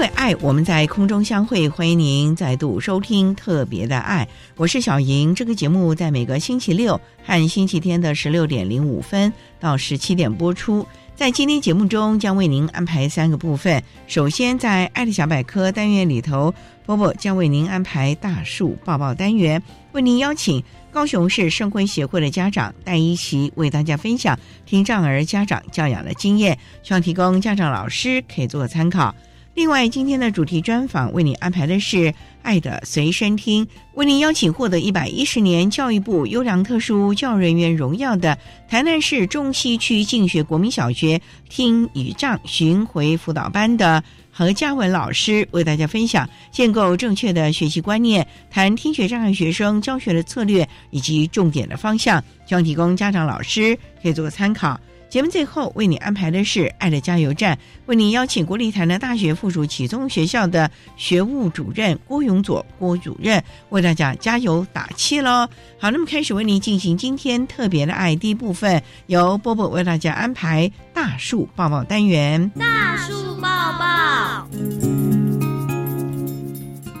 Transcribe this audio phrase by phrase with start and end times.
[0.00, 4.26] 为爱，我们在空中相会，欢迎您再度收听特别的爱。
[4.56, 10.86] 我是小莹，这个节目在每个星期六和星期天的十六点零五分到十七点播出。
[11.14, 13.82] 在今天节目中，将为您安排三个部分。
[14.06, 16.54] 首先，在“爱的小百科”单元里头，
[16.86, 29.14] 波波将为您安排大树抱抱单元，为您邀请高雄市圣辉协会的家长戴一奇为大家分享听障儿家长教养的经验，希望提供家长老师可以做个参考。
[29.52, 31.96] 另外，今天的主题专访为你安排的是
[32.42, 54.80] 《爱的随身听》，为您邀请获得一百一十年教育部优良特殊教育人员荣耀的台南市中西区静学国民小学听语障巡回辅导班的何嘉文老师，为大家分享建构正确的学习观念，谈听觉障碍学生教学的策略以及重点的方向，希望提供家长老师可以做个参考。
[55.10, 57.56] 节目最后为你安排的是《爱的加油站》，
[57.86, 65.48] 为你邀请国立台南大学附属启聪学校的学务主任郭永佐郭主任为大家加油打气喽！
[65.80, 72.48] 好，那么开始为您进行今天特别的爱第一部分，由波波为大家安排大树抱抱单元。
[72.50, 73.48] 大树抱
[73.80, 74.46] 抱，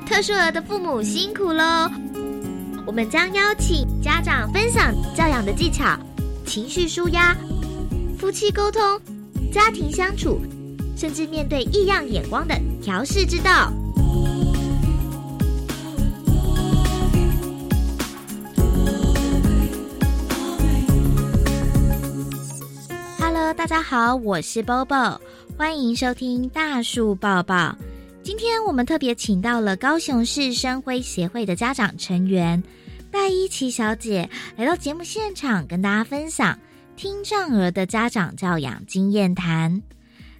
[0.04, 1.88] 特殊儿的父母辛苦喽！
[2.84, 5.96] 我们将邀请家长分享教养的技巧、
[6.44, 7.36] 情绪舒压。
[8.20, 8.82] 夫妻沟通、
[9.50, 10.38] 家庭相处，
[10.94, 13.72] 甚至面对异样眼光的调试之道。
[23.18, 25.18] Hello，大家好，我是 Bobo，
[25.56, 27.74] 欢迎收听大树抱抱。
[28.22, 32.62] 今天我们特别请到了高雄市生辉协会的家长成员
[33.10, 34.28] 戴依琪小姐
[34.58, 36.58] 来到节目现场，跟大家分享。
[37.00, 39.80] 听障儿的家长教养经验谈。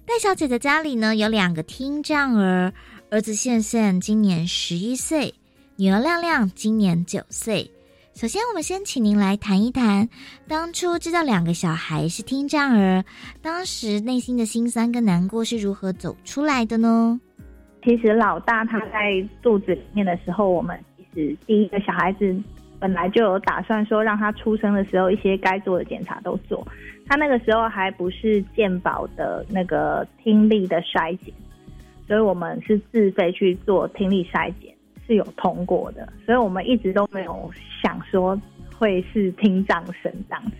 [0.05, 2.71] 戴小姐的家里呢有两个听障儿，
[3.09, 5.33] 儿子宪宪今年十一岁，
[5.75, 7.67] 女儿亮亮今年九岁。
[8.13, 10.07] 首先，我们先请您来谈一谈，
[10.47, 13.03] 当初知道两个小孩是听障儿，
[13.41, 17.19] 当时内心的心酸跟难过是如何走出来的呢？
[17.83, 22.39] 其实老大他在肚子里面的时候，我们其实第一个小孩子。
[22.81, 26.67] 本来就有打算说，让他出生的时候一些该做的检查都做。
[27.07, 31.31] 他那个时候还不是健保的那个听力的筛检，
[32.07, 34.73] 所以我们是自费去做听力筛检，
[35.05, 36.11] 是有通过的。
[36.25, 37.51] 所以我们一直都没有
[37.83, 38.35] 想说
[38.75, 40.51] 会是听障生这样子。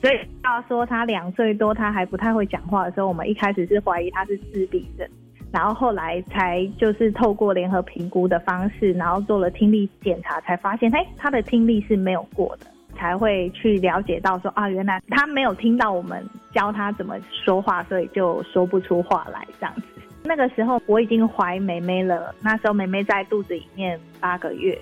[0.00, 5.08] 所以要说他两岁多他还不太会讲话的时候，我们一开始是怀疑他是自闭症。
[5.52, 19.82] 然后后来才就是透过联合评估的方式，然后做了听力检查，才发现，哎，他的听力是没有过的，才会去了解到说，啊，原来他没有听到我们教他怎么说话，所以就说不出话来这样子。
[20.24, 24.78] 那个时候我已经怀梅梅了，那时候梅梅在肚子里面八个月，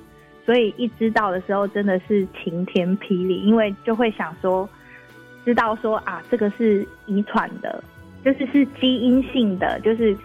[0.47, 4.69] 所以一知道的时候真的是晴天霹雳，因为就会想说，
[5.45, 7.83] 知道说啊，这个是遗传的，
[8.25, 10.17] 就是是基因性的，就是。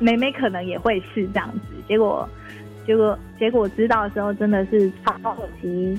[0.00, 2.28] 妹妹可能也会是这样子，结果，
[2.86, 5.98] 结果，结果知道的时候，真的是超级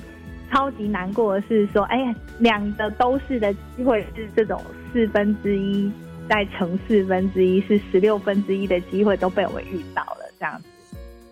[0.50, 4.60] 超级难过的是说，哎呀，两个都是的机会是这种
[4.92, 5.90] 四分之一
[6.28, 10.66] 再乘四分之一是十六分之一的机会都被我们遇到了，这样子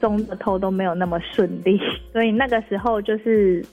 [0.01, 1.79] 中的头都没有那么顺利，
[2.13, 3.65] 所以那个时候就是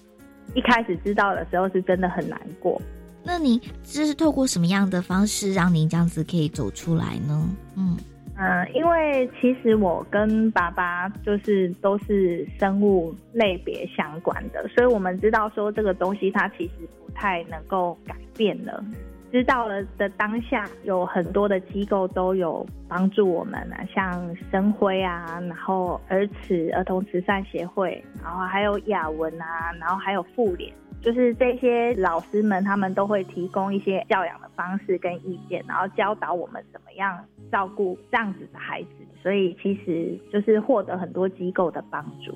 [0.54, 2.80] 一开始知道的时候是真的很难过。
[3.24, 7.50] 那那你这是透过什么样的方式让您这样子可以走出来呢？
[7.78, 7.96] 嗯
[8.38, 18.84] 嗯，因为其实我跟爸爸就是都是生物类别相关的，所以我们知道说这个东西它其实不太能够改变了。
[19.32, 30.70] 知道了的当下，有很多的机构都有帮助我们啊，像生辉啊，然后儿慈儿童慈善协会，然后还有雅文啊，然后还有妇联，
[31.04, 37.18] 就是这些老师们，他们都会提供一些教养的方式跟意见，然后教导我们怎么样
[37.52, 38.90] 照顾这样子的孩子，
[39.22, 42.34] 所以其实就是获得很多机构的帮助。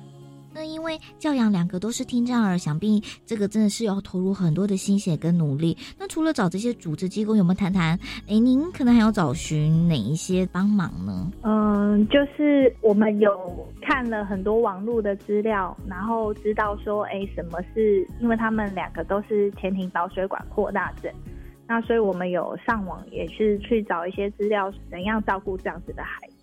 [0.56, 5.76] 那因为教养两个都是听障儿，想必这个真的是要投入很多的心血跟努力。
[5.98, 7.98] 那除了找这些组织机构，有没有谈谈？
[8.26, 11.30] 哎，您可能还要找寻哪一些帮忙呢？
[11.42, 13.30] 嗯，就是我们有
[13.82, 18.06] 看了很多网络的资料，然后知道说，哎，什么是？
[18.22, 21.12] 因为他们两个都是前庭导水管扩大症，
[21.66, 26.35] 那所以我们有上网也是去找一些资料，怎样照顾这样子的孩子。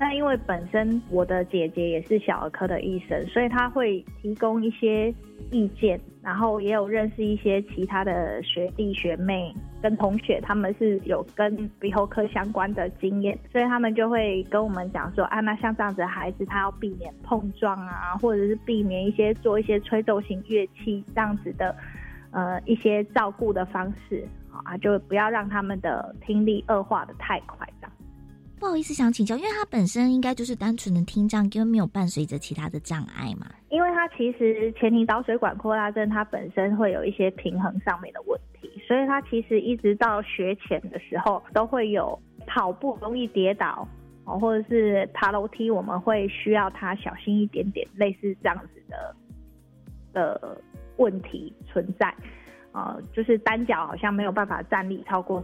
[0.00, 5.12] 那因为本身我的姐姐也是小儿科的医生，所以他会提供一些
[5.50, 9.52] 意见，然后也有认识一些其他的学弟学妹
[9.82, 21.74] 跟同学，他们是有跟鼻喉科相关的经验，所以他们就会跟我们讲说，啊，那像这样子的孩子，他要避免碰撞啊，或者是避免一些做一些吹奏型乐器这样子的，
[22.30, 24.24] 呃，一些照顾的方式，
[24.62, 27.92] 啊，就不要让他们的听力恶化的太快这样。
[28.58, 33.46] 不好意思，想请教，因为他本身应该就是单纯的听障，因为没有伴随着其他的障碍嘛。
[33.70, 43.86] 因为他其实前庭导水管扩大症，它本身会有一些平衡上面的问题，所以他其实一直到学前的时候都会有跑步容易跌倒
[44.24, 49.16] 哦，或者是爬楼梯，我们会需要他小心一点点，类似这样子的
[50.12, 50.60] 的
[50.96, 52.12] 问题存在。
[52.72, 55.42] 呃，就是单脚好像没有办法站立超过。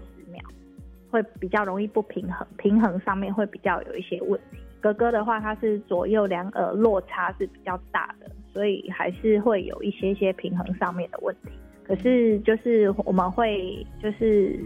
[1.15, 4.59] 会比较容易不平衡，平衡上面会比较有一些问题。
[4.81, 11.51] 哥哥的话，他是左右两耳落差是比较大的，所以还是会有一些些平衡上面的问题。
[11.85, 14.59] 可是就是我们会就是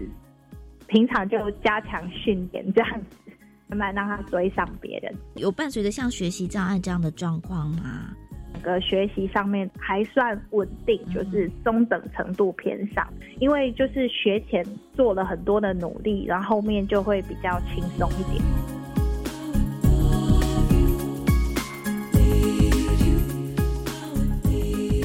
[0.86, 3.30] 平常就加强训练这样子，
[3.66, 5.14] 慢慢让他追上别人。
[5.34, 8.16] 有伴随着像学习障碍这样的状况吗？
[8.58, 13.06] 个学习上面还算稳定，就是中等程度偏上，
[13.40, 14.64] 因为就是学前
[14.94, 18.42] 做了很多的努力，然后后面就会比较轻松一点。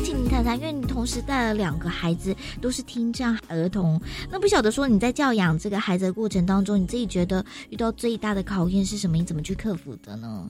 [0.04, 4.02] 请您看看，因为你同时带了两个孩子，都是听障儿童，
[4.32, 9.18] 那不晓得说你在教养这个孩子的过程当中，你自己觉得遇到最大的考验是什么？
[9.18, 10.50] 你怎么去克服的呢？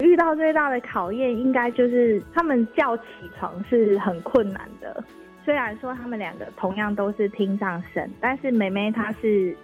[0.00, 3.04] 遇到最大的考验，应该就是他们叫起
[3.38, 5.02] 床是很困难的。
[5.44, 9.56] 虽然说他们两个同样都是听障生，但是妹妹她是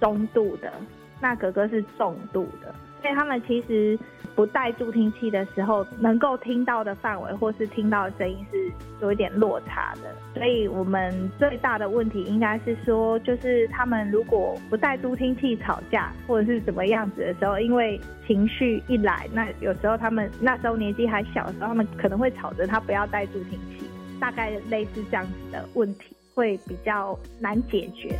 [0.00, 0.72] 中度的，
[1.20, 2.74] 那哥哥是重度的。
[3.02, 3.98] 所以他们其实
[4.34, 10.14] 不带助听器的时候，能够听到的范围或是听到的声音是有一点落差的。
[10.34, 23.84] 所以我们最大的问题应该是说，就是他们如果不带助听器吵架或者是怎么样子的时候，因为情绪一来，那有时候他们那时候年纪还小的时候，他们可能会吵着他不要带助听器，
[24.20, 28.16] 大概类似这样子的问题会比较难解决。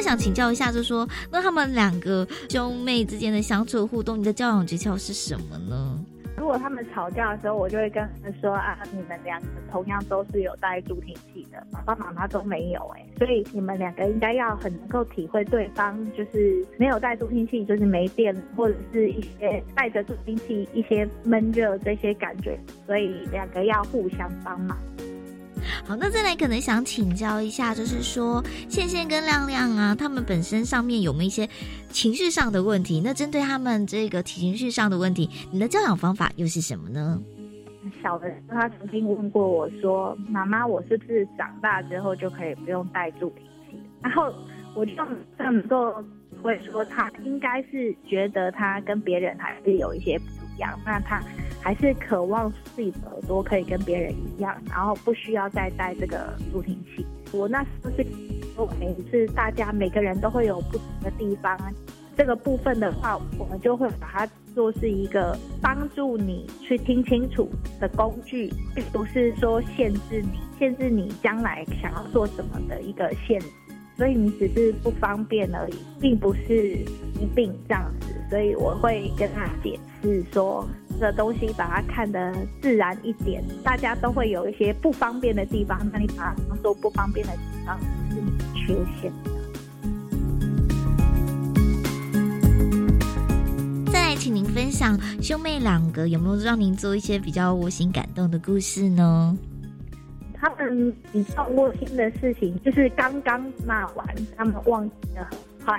[0.00, 5.98] 想请教一下，就说那他们两个兄妹之间的相处互动，你的教养诀窍是什么呢？
[6.36, 24.76] 如果他们吵架的时候，我就会跟他们说啊，你们两个同样都是有带助听器的，爸爸妈妈都没有哎，所以你们两个应该要很能够体会对方，就是没有带助听器，就是没电，或者是一些带着助听器一些闷热这些感觉，所以两个要互相帮忙。
[25.86, 31.48] 好，那再来可能想请教一下，就是说倩倩跟亮亮啊，他们本身上面有没有一些
[31.90, 33.00] 情绪上的问题？
[33.04, 37.20] 那针对他们这个情绪上的问题，你的教养方法又是什么呢？
[38.02, 44.32] 小的时候，他曾经问过我说：“妈妈，我是不是长大之后就可以不用带助听器？”然后
[44.74, 44.94] 我就
[45.38, 45.92] 能够
[46.42, 50.24] 会说，他应该是觉得他跟别人还是有一些不
[50.60, 50.78] 样。
[50.86, 51.20] 那他。
[51.62, 57.04] 还是渴望自己的耳朵可以跟别人一样，然后不需要再带这个助听器。
[57.32, 58.06] 我那时候是
[58.78, 61.58] 每次大家每个人都会有不同的地方，
[62.16, 67.46] 这个部分的话，我们就会把它做是一个帮助你去听清楚
[67.78, 73.46] 的工具，并不是说限制你、限制你将来想要做什么的一个限制。
[74.00, 76.70] 所以你只是不方便而已，并不是
[77.20, 78.06] 一病这样子。
[78.30, 80.66] 所以我会跟他解释说。
[80.98, 83.42] 这个东西把它看得自然一点。
[83.62, 87.78] 大家都会有一些不方便的地方，那你把它当做不方便的地方，
[88.10, 89.12] 是你缺陷。
[93.90, 99.38] 再来，请您分享兄妹两个有没有让您做一些比较窝心感动的故事呢？
[100.40, 104.06] 他们比较窝心的事情，就是刚刚骂完，
[104.36, 105.78] 他们忘记了很快，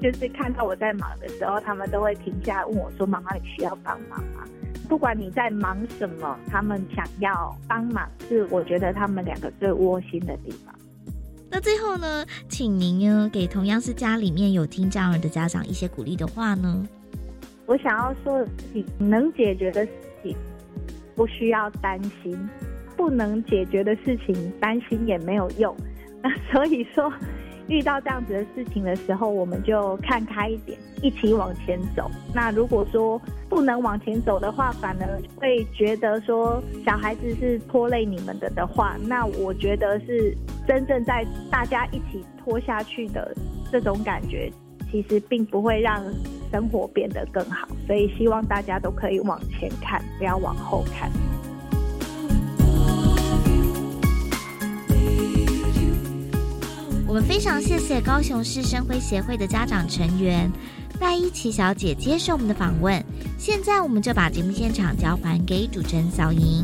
[0.00, 4.44] 就是看到我在忙的时候，他们都会停下来问我说：“妈妈，你需要帮忙吗？”
[4.88, 10.72] 不管你在忙什么，他们想要帮忙，是我觉得他们两个最窝心的地方。
[11.50, 16.86] 那最后呢，请您呢给同样是家里面有听障儿的家长一些鼓励的话呢？
[17.66, 20.36] 我想要说的事情，能解决的事情
[21.16, 22.48] 不需要担心。
[22.96, 25.74] 不能解决的事情，担心也没有用。
[26.22, 27.12] 那 所以说，
[27.68, 32.10] 遇到这样子的事情的时候，我们就看开一点，一起往前走。
[32.34, 40.36] 那如果说不能往前走的话，反而会觉得说小孩子是拖累你们的的话，那我觉得是
[40.66, 43.34] 真正在大家一起拖下去的
[43.70, 44.50] 这种感觉，
[44.90, 46.02] 其实并不会让
[46.52, 47.68] 生活变得更好。
[47.86, 51.10] 所以希望大家都可以往前看，不要往后看。
[57.16, 60.52] 我们非常谢谢高雄市生辉协会的家长成员
[61.00, 63.02] 赖依琪小姐接受我们的访问。
[63.38, 66.62] 现在，我们就把节目现场交还给主持人小莹。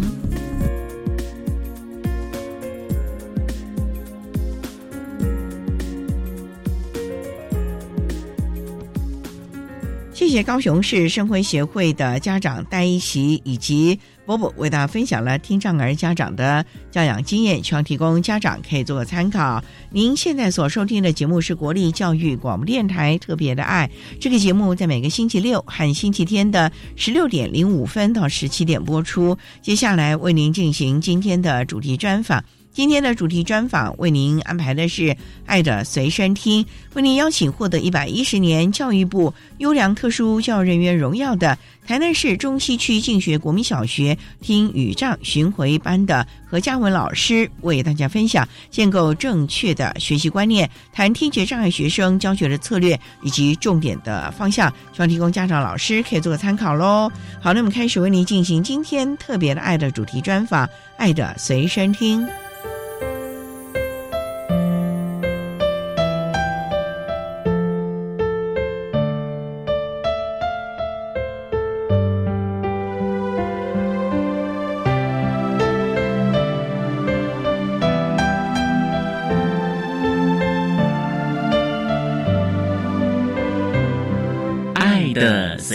[10.22, 13.98] 谢谢高雄市生辉协会的家长戴一琪以及。
[14.24, 19.62] 波波为大家分享了听障儿家长的教养经验，希望提供家长可以做个参考。
[19.90, 29.36] 您现在所收听的节目是国立教育广播电台特别的爱，这个节目在每个星期六和星期天的十六点零五分到十七点播出。
[29.60, 32.42] 接下来为您进行今天的主题专访。
[32.72, 35.02] 今天的主题专访为您安排的是
[35.44, 36.64] 《爱的随身听》，
[36.94, 57.12] 为您邀请获得一百一十年教育部优良特殊教育人员荣耀的台南市中西区静学国民小学听语障巡回班的何嘉文老师，为大家分享建构正确的学习观念，谈听觉障碍学生教学的策略以及重点的方向，希望提供家长老师可以做个参考喽。
[57.38, 62.26] 好，那我们开始为您进行今天特别的爱的主题专访，《爱的随身听》。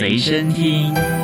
[0.08, 1.17] 随身听。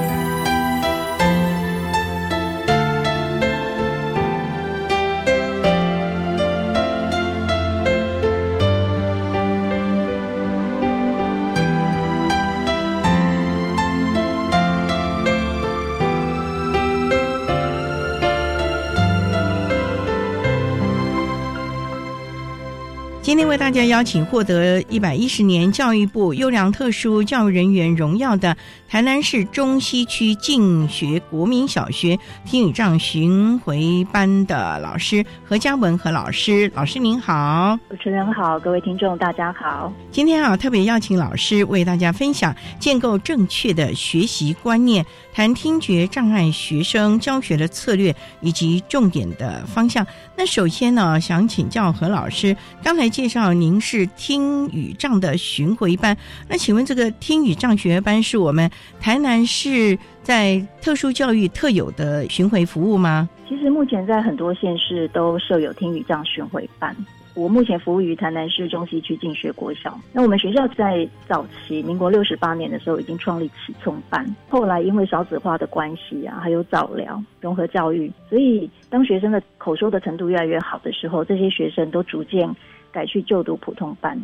[23.55, 28.57] 为大家邀请获得一百一十年教育部优良特殊教育人员荣耀的
[28.89, 39.93] 台南市中西区静学国民小学听语障巡回班的老师何嘉文何老师，老师您好，主持人好，各位听众大家好。
[40.11, 50.07] 今天啊，特别邀请老师为大家分享建构正确的学习观念，谈听觉障碍学生教学的策略以及重点的方向。
[50.37, 56.17] 那首先呢，想请教何老师，刚才介绍您是听语障的巡回班，
[56.49, 63.29] 那请问这个听语障学班是我们台南市在特殊教育特有的巡回服务吗？
[63.49, 66.95] 其实目前在很多县市都设有听语障巡回班。
[67.35, 69.99] 我目前服务于台南市中西区进学国小。
[70.13, 82.49] 那我们学校在早期民国六十八年的时候已经创立启聪班，后来因为少子化的关系啊，还有早疗融合教育，所以当学生的口说的程度越来越好的时候，这些学生都逐渐
[82.93, 84.17] 改去就读普通班，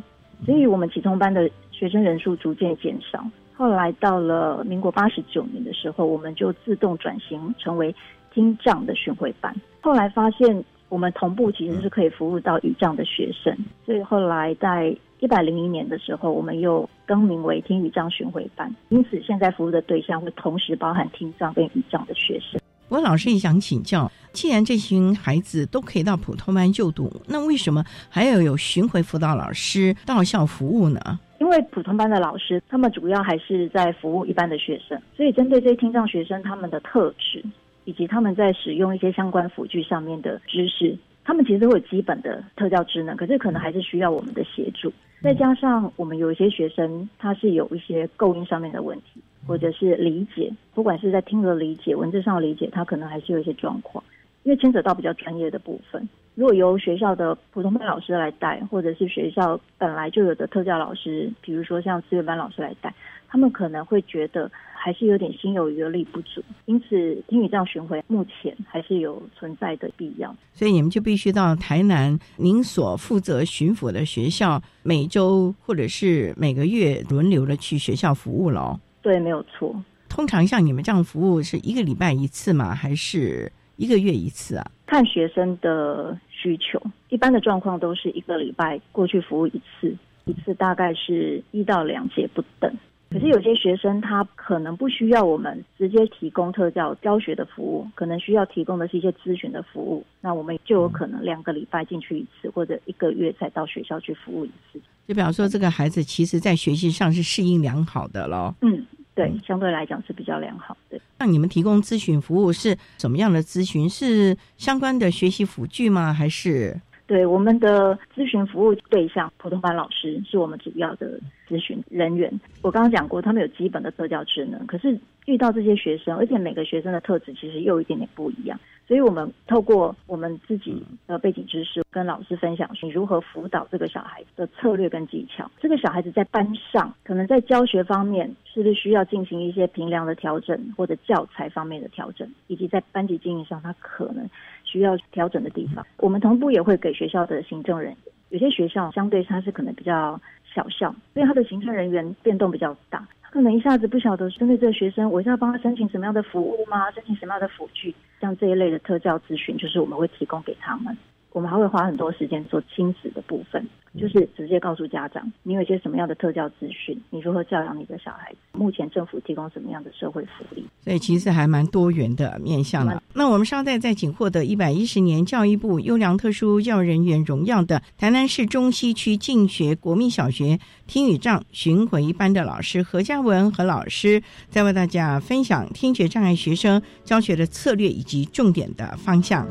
[0.47, 3.25] 所以我们启聪班的学生人数逐渐减少。
[3.57, 7.93] 后来到了民国八十九年的时候，我们就自动转型成为
[8.33, 9.53] 听障的巡回班。
[9.81, 10.65] 后来发现。
[10.91, 13.57] 我们同步其实是可以服务到语障的学生，
[13.87, 18.71] 所以后来在一百零一年的时候，我们又更名为听语障巡回班。
[18.91, 22.61] 因此，现在服务的对象会同时包含听障跟语障的学生。
[22.89, 31.01] 我老师也想请教，既然这群孩子都可以到普通班就读，那为什么还要有巡回辅导老师到校服务呢？
[31.39, 37.45] 因为为普通班的老师，他们主要还是在服务一般的学生，所以针对这些听障学生他们的特质，
[37.85, 44.93] 以及他们在使用一些相关辅具上面的知识，他们其实都有基本的特教职能，可是可能还是需要我们的协助。
[45.23, 54.03] 再加上我们有一些学生，他是有一些构音上面的问题，或者是理解，不管是在听的理解、文字上的理解，他可能还是有一些状况，
[54.45, 56.09] 因为牵扯到比较专业的部分。
[56.37, 62.95] 如果由学校的普通班老师来带，或者是学校本来就有的特教老师，比如说像资源班老师来带，
[63.29, 64.51] 他们可能会觉得
[64.83, 70.35] 还是有点心有余而力不足，因此听雨这样巡回目前还是有存在的必要。
[70.55, 78.81] 所以你们就必须到台南您所负责巡抚的学校，每周或者是每个月轮流的去学校服务了。
[79.03, 79.75] 对，没有错。
[80.09, 82.75] 通常像你们这样服务是一个礼拜一次吗？
[82.75, 83.53] 还是？
[83.77, 89.97] 一个月一次啊，看学生的需求，一般的状况都是一个礼拜过去服务一次，
[90.27, 92.71] 一次大概是一到两节不等。
[93.11, 104.81] 可是有些学生他可能不需要我们直接提供特教教学的服务，可能需要提供的是一些咨询的服务，那我们就有可能两个礼拜进去一次，或者一个月才到学校去服务一次。
[105.09, 108.55] 就比方说，这个孩子其实在学习上是适应良好的咯。
[108.63, 108.87] 嗯。
[109.13, 110.99] 对，相对来讲是比较良好的。
[111.19, 113.91] 那你们提供咨询服务是什么样的咨询？
[113.91, 116.11] 是相关的学习辅具吗？
[116.11, 116.81] 还是？
[117.11, 122.33] 对，我们的咨询服务对象，普通班老师是我们主要的咨询人员。
[122.63, 128.57] 我刚刚讲过，他们有基本的特教职能，可是遇到这些学生，而且每个学生的特质其实又一点点不一样。
[128.87, 135.51] 所以我们透过我们自己的背景知识，跟老师分享你如何辅导这个小孩的策略跟技巧。
[135.61, 144.29] 这个小孩子在班上，可能在教学方面是不是需要进行一些评量的调整，或者教材方面的调整，以及在班级经营上，他可能
[144.71, 145.85] 需要调整的地方。
[145.97, 147.97] 我们同步也会给学校的行政人员，
[148.29, 150.21] 有些学校相对它是可能比较
[150.55, 153.07] 小校，所以它的行政人员变动比较大。
[153.33, 156.91] 可能一下子不晓得针对这个学生，我是要帮他申请什么样的服务吗？
[156.91, 157.95] 申请什么样的辅具？
[158.21, 160.97] 像这一类的特教咨询，就是我们会提供给他们。
[161.33, 163.65] 我们还会花很多时间做亲子的部分，
[163.97, 173.01] 就是直接告诉家长，你有一些什么样的特教资讯，你如何教养你的小孩子，目前政府提供什么样的社会福利，所以其实还蛮多元的面向的。
[173.15, 189.47] 那我们稍待再请获得一百一十年教育部优良特殊教育人员荣耀的台南市中西区静学国民小学听语障巡回班的老师何嘉文和老师，再为大家分享听觉障碍学生教学的策略以及重点的方向。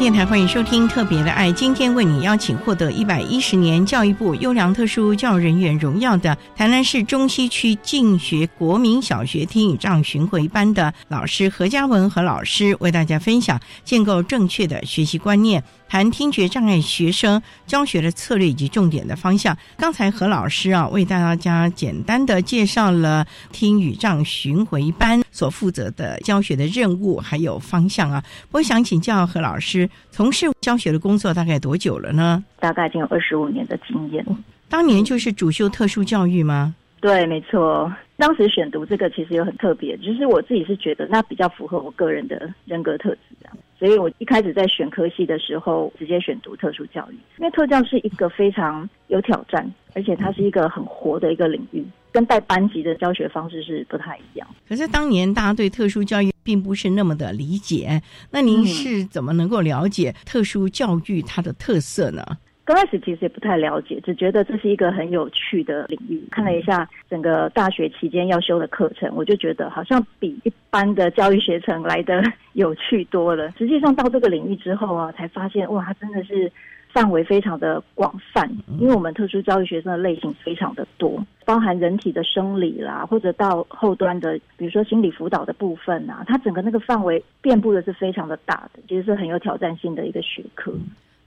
[0.00, 1.50] 电台，欢迎收听《特别的爱》。
[1.52, 15.62] 今天为你邀请获得一百一十年教育部优良特殊教育人员荣耀的台南市中西区静学国民小学听语障巡回班的老师何嘉文和老师，为大家分享建构正确的学习观念。
[15.86, 19.58] 谈听觉障碍学生教学的策略以及重点的方向。
[19.76, 28.22] 刚才何老师啊为大家简单的介绍了听语障巡回班所负责的教学的任务还有方向啊。
[28.52, 32.44] 我想请教何老师，从事教学的工作大概多久了呢？
[32.58, 34.24] 大概已经有二十五年的经验。
[34.68, 36.74] 当年就是主修特殊教育吗？
[37.00, 37.90] 对，没错。
[38.18, 43.56] 当时选读这个其实有很特别，就是我自己是觉得那比较符合我个人的人格特质啊。
[43.78, 54.46] 所以我一开始在选科系的时候，直接选读特殊教育，因为特教是一个非常有挑战，而且它是一个很活的一个领域，跟带班级的教学方式是不太一样。
[54.68, 62.24] 可是当年大家对特殊教育并不是那么的理解，那您是怎么能够了解特殊教育它的特色呢？
[62.64, 66.20] 刚开始其实也不太了解，只觉得这是一个很有趣的领域。
[66.32, 72.20] 看了一下整个大学期间要修的课程，我就觉得好像比一般的教育学程来的
[72.54, 73.52] 有趣多了。
[73.56, 76.50] 实际上到这个领域之后啊，才发现哇，它真的是
[76.92, 78.50] 范围非常的广泛。
[78.78, 90.72] 因为我们特殊教育学生的类型非常的多，包含人体的生理啦，或者到后端的，比如说心理辅导的部分啊，它整个那个范围遍布的是非常的大的，其实是很有挑战性的一个学科。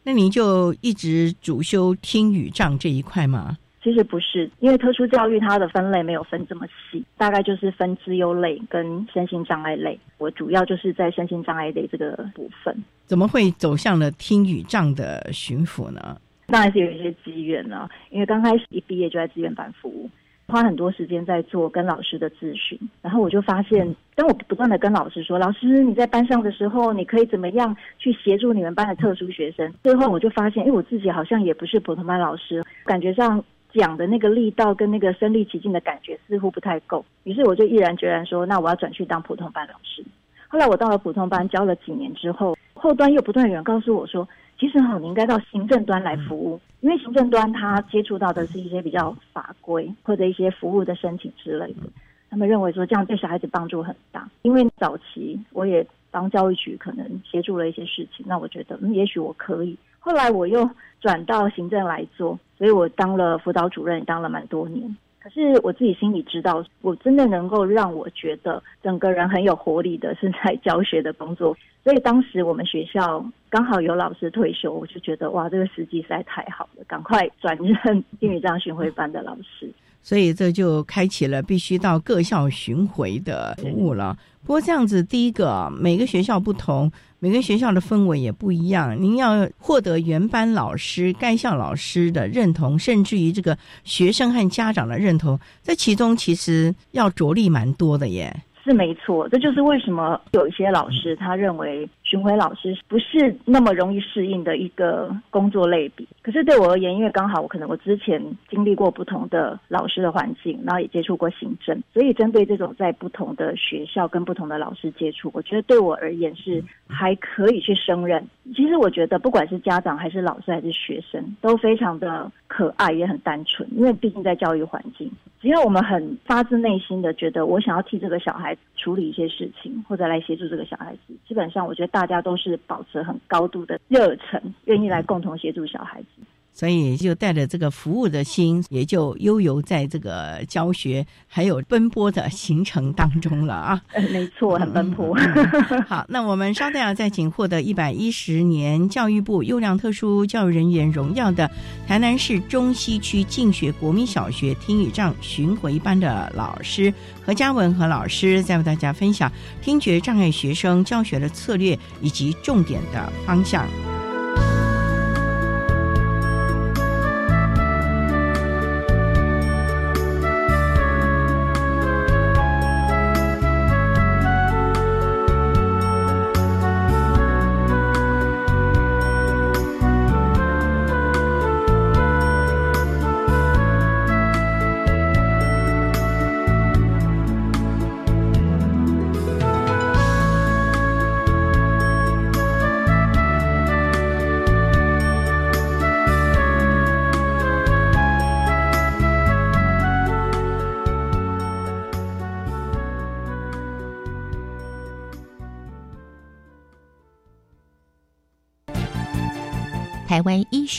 [0.04, 3.58] 那您就一直主修听语障这一块吗？
[3.84, 10.00] 其实不是，因为特殊教育它的分类没有分这么细，大概就是分资优类跟身心障碍类。
[10.18, 12.74] 我主要就是在身心障碍类这个部分。
[13.06, 16.18] 怎么会走向了听语障的巡抚呢？
[16.48, 20.10] 当然是有一些机缘了，因为刚开始一毕业就在志愿班服务。
[20.46, 37.04] 花很多时间在做跟老师的咨询，然后我就发现，当我不断的跟老师说：“老师，你在班上的时候，你可以怎么样去协助你们班的特殊学生？”最后我就发现，因为我自己好像也不是普通班老师，感觉上讲的那个力道跟那个身临其境的感觉似乎不太够。
[37.24, 40.04] 于是我就毅然决然说：“那我要转去当普通班老师。”
[40.48, 44.28] 后来我到了普通班教了几年之后，后端又不断有人告诉我说。
[44.60, 51.82] 其实哈，你应该到行政端来服务，因为行政端他接触到的是一些比较法规或者一些服务的申请之类的。
[52.30, 54.30] 他们认为说这样对小孩子帮助很大。
[54.44, 59.76] 因为早期我也帮教育局可能协助了一些事情，那我觉得嗯，也许我可以。
[60.04, 64.98] 后来我又转到行政来做，所以我当了辅导主任，当了蛮多年。
[65.22, 71.56] 可是我自己心里知道，我真的能够让我觉得整个人很有活力的是在教学的工作。
[71.82, 79.72] 所以当时我们学校刚好有老师退休，我就觉得哇，这个时机实在太好了，赶快转任英语章巡回班的老师。
[80.04, 84.16] 所以这就开启了必须到各校巡回的服务了。
[84.44, 89.02] 不过这样子，第一个每个学校不同，每个学校的氛围也不一样。
[89.02, 98.36] 您要获得原班老师、该校老师的认同，甚至于这个学生和家长的认同，这其中其实要着力蛮多的耶。
[98.66, 106.08] 是没错，这就是为什么有一些老师他认为巡回老师不是那么容易适应的一个工作类比。
[106.22, 118.24] 可是对我而言，因为刚好我可能我之前经历过不同的老师的环境，然后也接触过行政，所以针对这种在不同的学校跟不同的老师接触，我觉得对我而言是还可以去胜任。
[118.54, 125.12] 其实我觉得不管是家长还是老师还是学生，都非常的可爱也很单纯，因为毕竟在教育环境。
[125.42, 136.08] 只要我们很发自内心的觉得，我想要替这个小孩处理一些事情，或者来协助这个小孩子，基本上我觉得大大家都是保持很高度的热忱，愿意来共同协助小孩子。
[136.54, 143.82] 所以就带着这个服务的心，也就悠游在这个教学还有奔波的行程当中了啊！
[144.14, 145.18] 没错，很奔波。
[145.88, 151.50] 好，那我们稍待啊，再请获得一百一十年教育部优良特殊教育人员荣耀的
[151.88, 156.94] 台南市中西区静学国民小学听语障巡回班的老师
[157.26, 163.68] 何嘉文和老师，再为大家分享听觉障碍学生教学的策略以及重点的方向。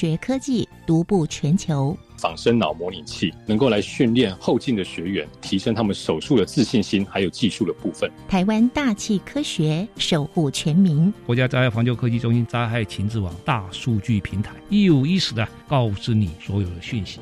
[0.04, 1.96] 学科技独步全球。
[2.18, 8.10] 仿生脑模拟器能够来训练后进的学员，提升他们手术的自信心，还有技术的部分。
[8.28, 17.20] 台湾大气科学守护全民，国家灾害防救科技中心灾害情报网大数据平台一五一十的告知你所有的讯息。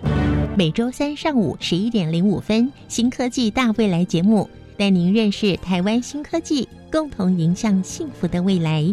[0.59, 8.93] 每周三上午十一点零五分，新科技大未来节目带您认识台湾新科技，共同迎向幸福的未来。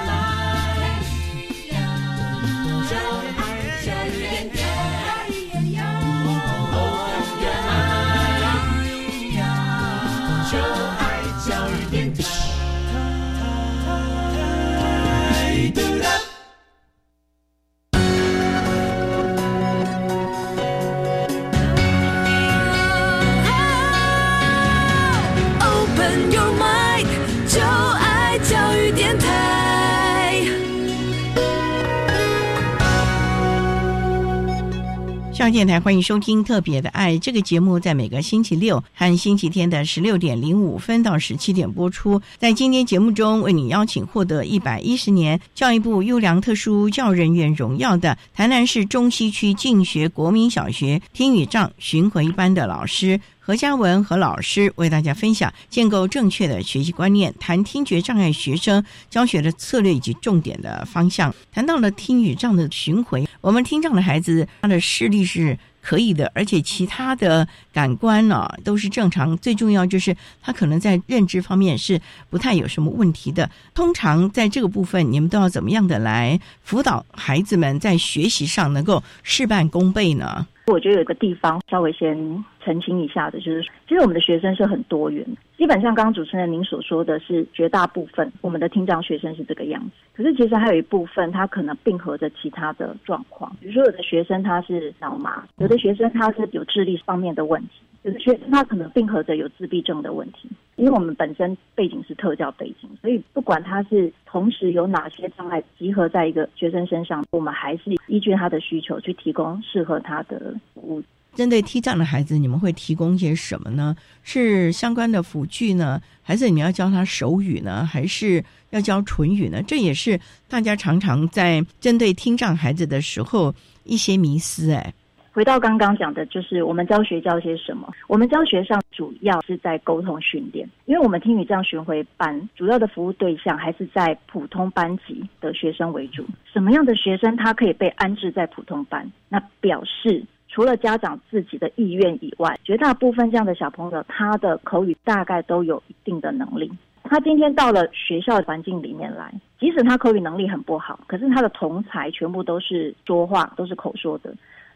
[35.51, 42.21] 电台欢迎收听《特别的爱》这个节目，在每个星期六和星期天的十六点零五分到十七点播出。
[42.37, 53.19] 在今天节目中，为你邀请获得一百一十年教育部优良特殊教人员荣耀的台南市中西区进学国民小学听语障巡回班的老师。
[53.43, 61.33] 何嘉文和老师为大家分享建构正确的学习观念，谈听觉障碍学生教学的策略以及重点的方向。
[61.51, 69.35] 谈到了听语障的巡回，我们听障的孩子他的视力是可以的，而且其他的感官呢都是正常。
[69.39, 71.99] 最重要就是他可能在认知方面是
[72.29, 73.49] 不太有什么问题的。
[73.73, 80.45] 通常在这个部分，你们都要怎么样的来辅导孩子们在学习上能够事半功倍呢？
[80.67, 82.15] 我觉得有个地方稍微先
[82.63, 85.25] 澄清一下的，就是其实我们的学生是很多元，
[85.57, 97.81] 基本上刚刚主持人您所说的是绝大部分我们的听障学生是这个样子，可是其实还有一部分他可能并合着其他的状况，比如说有的学生他是脑麻，有的学生他是有智力方面的问题。
[98.03, 111.03] 就是学生他可能并合着有自闭症的问题，因为我们本身背景是特教背景，所以不管他是同时有哪些障碍集合在一个学生身上，我们还是依据他的需求去提供适合他的服务。
[111.35, 113.95] 针对听障的孩子，你们会提供些什么呢？
[114.23, 119.61] 是相关的辅具呢，还是你要教他手语呢，还是要教唇语呢？
[119.63, 123.53] 这也是大家常常在针对听障孩子的时候
[123.85, 124.93] 一些迷思哎。
[125.33, 127.89] 回到刚刚讲的，就是我们教学教些什么？
[128.07, 136.25] 我们教学上主要是在沟通训练，因为我们听语障巡回班主要的服务对象还是在普通班级的学生为主。
[136.51, 139.09] 什么样的学生他可以被安置在普通班？
[139.29, 146.69] 那表示除了家长自己的意愿以外，绝大部分这样的小朋友，他的口语大概都有一定的能力。
[147.03, 154.33] 他今天到了学校环境里面来，即使他口语能力很不好，可是他的同才全部都是说话，都是口说的。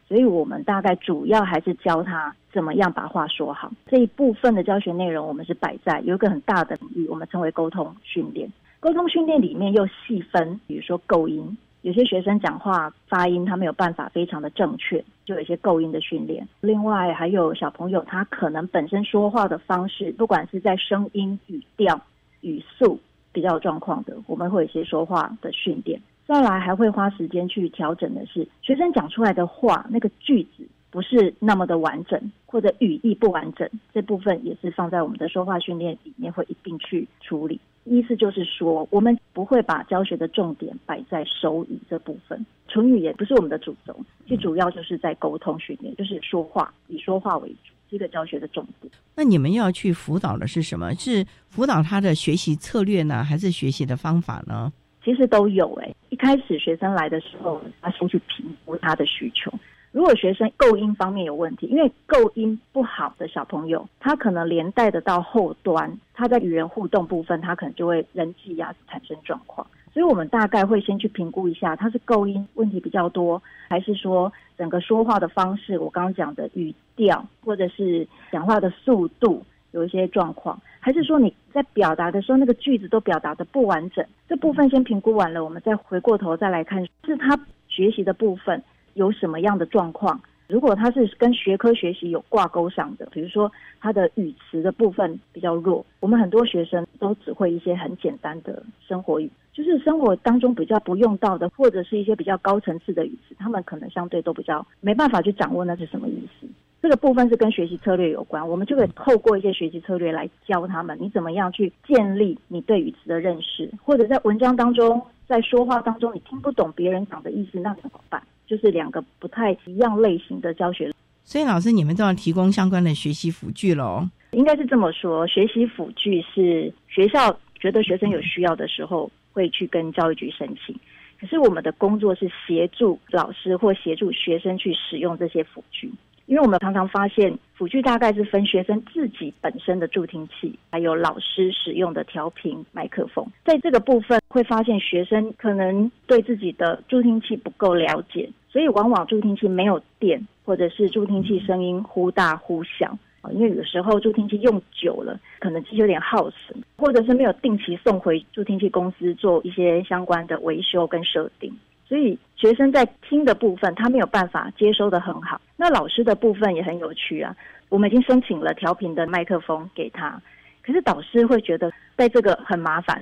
[0.07, 3.71] 所以我们大概主要还是教他怎么样把话说好。
[3.87, 8.49] 这一部分的教学内容，我们是摆在有一个很大的领域，我们称为沟通训练。
[8.79, 16.47] 沟通训练里面又细分，比如说构音，有些学生讲话发音他没有办法非常的正确，就有一些构音的训练。
[16.61, 21.99] 另外还有小朋友他可能本身说话的方式，不管是在声音、语调、
[22.41, 22.99] 语速
[23.31, 25.99] 比较状况的，我们会有一些说话的训练。
[26.27, 37.59] 再来还会花时间去调整的是，学生讲出来的话，那个句子不是那么的完整，或者语义不完整，这部分也是放在我们的说话训练里面会一并去处理。
[37.83, 48.91] 意思就是说，我们不会把教学的重点摆在手语这部分，唇语也不是我们的主轴，最主要就是在沟通训练，就是说话，以说话为主，这个教学的重点。
[49.15, 50.91] 那你们要去辅导的是什么？
[50.95, 54.73] 是辅导他的学习策略呢，还是学习的方法呢？
[55.05, 55.93] 其实都有哎。
[56.09, 59.51] 一开始学生来的时候，他先去评估他的需求。
[59.91, 69.65] 如果学生构音方面有问题，因为构音不好的小朋友，他可能连带的到后端，他在与人互动部分，他可能就会人际呀产生状况。
[69.93, 84.03] 所以我们大概会先去评估一下，他是构音问题比较多，还是说整个说话的方式，我刚刚讲的语调，或者是讲话的速度有一些状况，还是说你在表达的时候那个句子都表达的不完整？
[84.27, 88.63] 这部分先评估完了，我们再回过头再来看，是他学习的部分。
[88.93, 90.21] 有什么样的状况？
[90.47, 106.47] 如果他是跟学科学习有挂钩上的，比如说他的语词的部分比较弱，我们很多学生都只会一些很简单的生活语，就是生活当中比较不用到的，或者是一些比较高层次的语词，他们可能相对都比较没办法去掌握那是什么意思。
[106.85, 118.21] 这个部分是跟学习策略有关，我们就可以透过一些学习策略来教他们，你怎么样去建立你对语词的认识，或者在文章当中，在说话当中你听不懂别人讲的意思，那怎么办？
[118.45, 120.93] 就是两个不太一样类型的教学，
[121.23, 124.07] 所以老师你们都要提供相关的学习辅具喽。
[124.33, 130.79] 应该是这么说，学习辅具是学校觉得学生有需要的时候会去跟教育局申请，
[131.19, 135.91] 可是我们的工作是协助老师或协助学生去使用这些辅具。
[136.25, 143.25] 因为我们常常发现，辅具大概是分学生自己本身的助听器，还有老师使用的调频麦克风。
[143.43, 152.97] 在这个部分，会发现学生可能对自己的助听器不够了解，所以往往助听器没有电，或者是助听器声音忽大忽小。
[153.31, 161.51] 因为有时候助听器用久了，可能机有点耗损，或者是没有定期送回助听器公司做一些相关的维修跟设定。
[161.87, 165.39] 所以学生在听的部分，他没有办法接收的很好。
[165.55, 167.35] 那老师的部分也很有趣啊，
[167.69, 170.21] 我们已经申请了调频的麦克风给他，
[170.63, 173.01] 可是导师会觉得在这个很麻烦，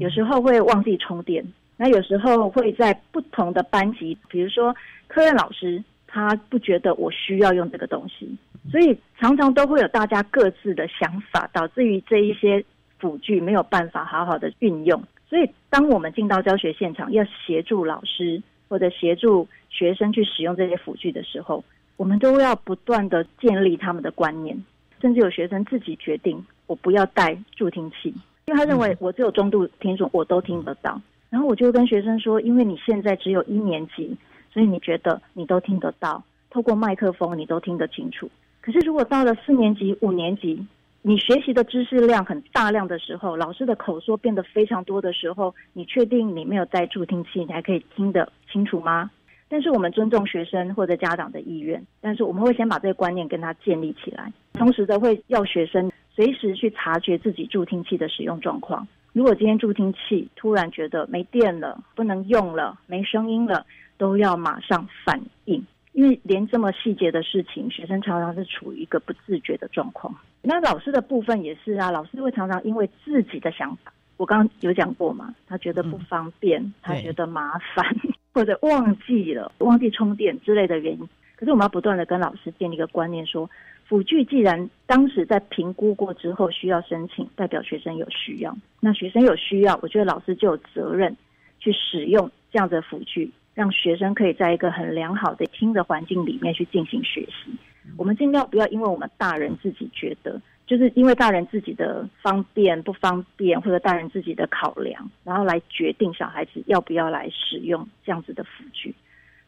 [0.00, 1.44] 有时候会忘记充电。
[1.76, 4.74] 那有时候会在不同的班级，比如说
[5.08, 8.36] 科任老师，他不觉得我需要用这个东西，
[8.70, 12.64] 所以常常都会有大家各自的想法，导致于这一些
[12.98, 15.02] 辅具没有办法好好的运用。
[15.34, 21.64] 所以，当我们进到教学现场，要协助老师或者协助学生去使用这些辅具的时候，
[21.96, 24.56] 我们都要不断的建立他们的观念，
[25.02, 28.14] 甚至有学生自己决定，我不要带助听器，
[28.46, 31.02] 因为他认为我只有中度听众，我都听得到。
[31.30, 34.16] 然后我就跟学生说，因为你现在只有一年级，
[34.52, 38.30] 所以你觉得你都听得到，透过麦克风你都听得清楚。
[38.60, 40.64] 可是如果到了四年级、五年级，
[41.06, 49.10] 你学习的知识量很大量的时候，老师的口说变得非常多的时候，你确定你没有带助听器，你还可以听得清楚吗？
[49.46, 58.88] 但是我们尊重学生或者家长的意愿，但是我们会先把这个观念跟他建立起来，同时的会要学生随时去察觉自己助听器的使用状况。
[59.12, 63.66] 如果今天助听器突然觉得没电了、不能用了、没声音了，
[63.98, 65.62] 都要马上反应。
[65.94, 70.12] 因为连这么细节的事情，学生常常是处于一个不自觉的状况。
[70.42, 77.86] 那老师的部分也是啊，老师会常常因为自己的想法，我刚刚有讲过嘛，他觉得不方便，他觉得麻烦，
[78.34, 81.08] 或者忘记了、忘记充电之类的原因。
[81.36, 83.48] 可是我们要不断的跟老师建立一个观念，说
[83.86, 91.16] 辅具既然当时在评估过之后需要申请，代表学生有需要，那学生有需要，我觉得老师就有责任
[91.60, 93.30] 去使用这样的辅具。
[93.54, 97.52] 让学生可以在一个很良好的听的环境里面去进行学习。
[97.96, 108.94] 我们尽量不要因为我们大人自己觉得，就是因为大人自己的方便不方便，或者大人自己的考量，然后来决定小孩子要不要来使用这样子的辅具。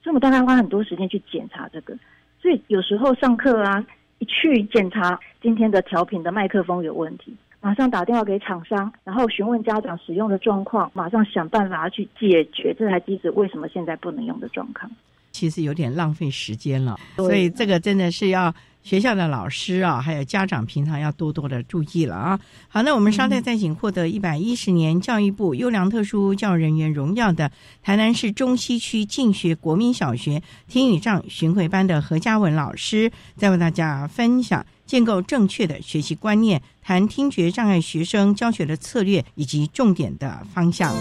[0.03, 1.97] 所以，我们大概花很多时间去检查这个。
[2.41, 3.85] 所以，有时候上课啊，
[4.19, 7.35] 一去检查今天的调频的麦克风有问题。
[7.61, 14.91] 马上打电话给厂商，然后询问家长使用的状况，马上想办法去解决这台机子为什么现在不能用的状况。
[15.33, 22.41] 其实有点浪费时间了，所以这个真的是要学校的老师啊，还有家长平常要多多的注意了啊。
[22.69, 27.51] 好，那我们稍待再请获得一百一十年教育部优良特殊教育人员荣耀的
[27.83, 34.65] 台南市中西区进学国民小学听语障巡回班的何嘉文老师，再为大家分享。
[34.87, 40.95] 建构正确的学习观念，谈听觉障碍学生教学的策略以及重点的方向。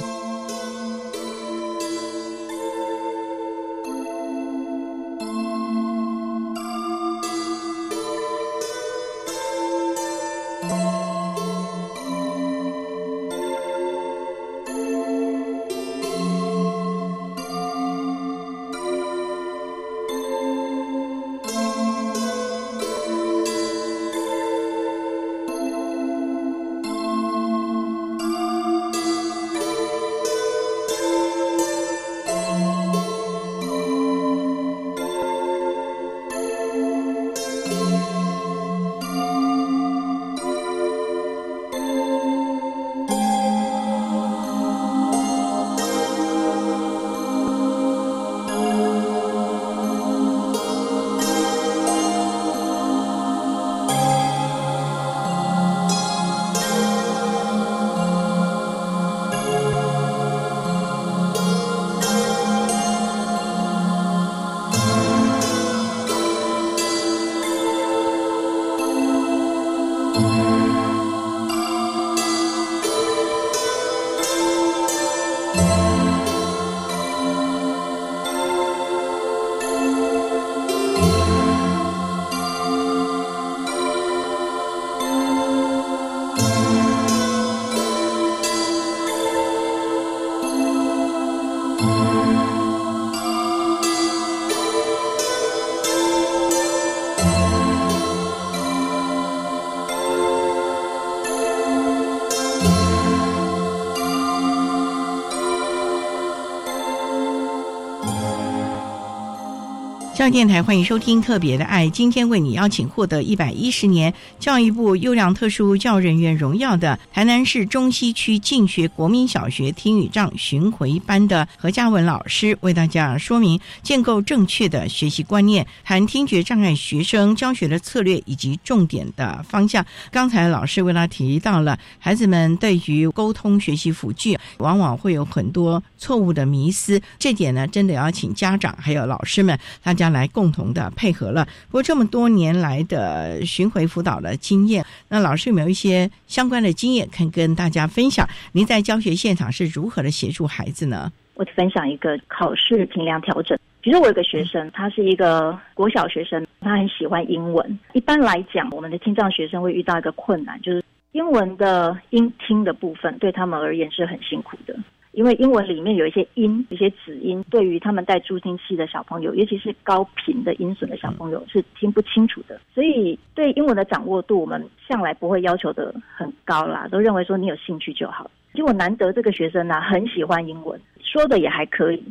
[110.26, 129.86] 教育电台欢迎收听《特别的爱》，今天为你邀请获得一百一十年教育部优良特殊教人员荣耀的台南市中西区进学国民小学听语障巡回班的何嘉文老师，为大家说明建构正确的学习观念，谈听觉障碍学生教学的策略以及重点的方向。
[130.10, 140.15] 刚才老师为他提到了孩子们对于沟通学习辅具，往往会有很多错误的迷思，这点呢，真的要请家长还有老师们大家。
[140.16, 141.46] 来共同的配合了。
[141.68, 148.28] 不过这么多年来的巡回辅导的经验，那老师有没有一些相关的经验可以跟大家分享？
[148.54, 151.12] 您在教学现场是如何的协助孩子呢？
[151.36, 153.60] 我分享一个考试评量调整。
[153.84, 157.80] 其实我有个学生，他是一个国小学生，他很喜欢英文。
[157.94, 164.76] 一般来讲，我们的听障学生会遇到一个困难，就是英文的音听的部分对他们而言是很辛苦的。
[165.16, 172.60] 因为英文里面有一些音，一些子音，对于他们带助听器的小朋友，尤其是高频的音损的小朋友是听不清楚的。
[172.74, 178.30] 所以对英文的掌握度，我们向来不会要求的很高啦，都认为说你有兴趣就好。
[178.54, 182.04] 结果难得这个学生呢很喜欢英文，说的也还可以。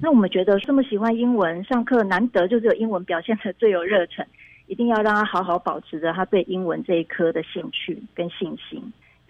[0.00, 4.24] 那我们觉得这么喜欢英文，上课难得就只有英文表现的最有热忱，
[4.68, 8.80] 一定要让他好好保持着他对英文这一科的兴趣跟信心。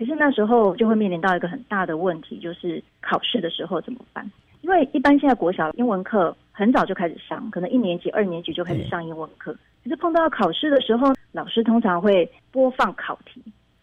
[0.02, 4.28] 可是那时候就会面临到一个很大的问题，就是考试的时候怎么办？
[4.62, 9.56] 因为一般现在国小英文课很早就开始上，可能一年级、二年级就开始上英文课。
[9.84, 13.40] 可是碰到考试的时候，老师通常会播放考题，